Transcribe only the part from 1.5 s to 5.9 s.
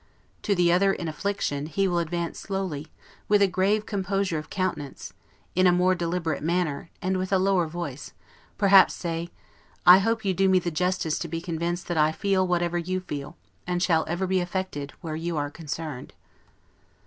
he will advance slowly, with a grave composure of countenance, in a